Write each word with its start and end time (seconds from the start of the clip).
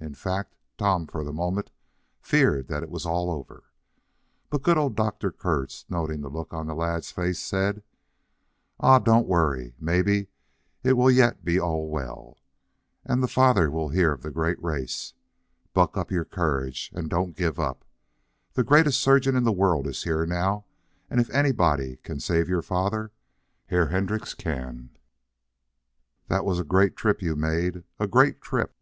In 0.00 0.14
fact, 0.14 0.54
Tom, 0.78 1.06
for 1.06 1.22
the 1.24 1.30
moment, 1.34 1.70
feared 2.22 2.68
that 2.68 2.82
it 2.82 2.88
was 2.88 3.04
all 3.04 3.30
over. 3.30 3.64
But 4.48 4.62
good 4.62 4.78
old 4.78 4.96
Dr. 4.96 5.30
Kurtz, 5.30 5.84
noting 5.90 6.22
the 6.22 6.30
look 6.30 6.54
on 6.54 6.66
the 6.66 6.74
lad's 6.74 7.10
face, 7.10 7.38
said: 7.38 7.82
"Ach, 8.80 9.04
Dom, 9.04 9.04
doan't 9.04 9.26
vorry! 9.28 9.74
Maybe 9.78 10.28
it 10.82 10.94
vill 10.96 11.10
yet 11.10 11.34
all 11.60 11.90
be 11.90 11.98
vell, 11.98 12.38
und 13.04 13.20
der 13.20 13.26
vater 13.28 13.68
vill 13.68 13.90
hear 13.90 14.10
of 14.12 14.22
der 14.22 14.30
great 14.30 14.56
race. 14.62 15.12
Bluck 15.74 15.98
up 15.98 16.10
your 16.10 16.24
courage, 16.24 16.90
und 16.94 17.10
doan't 17.10 17.36
gif 17.36 17.58
up. 17.58 17.84
Der 18.54 18.62
greatest 18.64 18.98
surgeon 19.00 19.36
in 19.36 19.44
der 19.44 19.52
vorld 19.52 19.86
is 19.86 20.04
here 20.04 20.24
now, 20.24 20.64
und 21.10 21.20
if 21.20 21.28
anybody 21.28 21.98
gan 22.02 22.20
safe 22.20 22.48
your 22.48 22.62
vater, 22.62 23.12
Herr 23.66 23.88
Hendriz 23.88 24.32
gan. 24.32 24.96
Dot 26.30 26.44
vos 26.46 26.58
a 26.58 26.64
great 26.64 26.94
drip 26.96 27.20
you 27.20 27.36
made 27.36 27.84
a 28.00 28.06
great 28.06 28.40
drip!" 28.40 28.74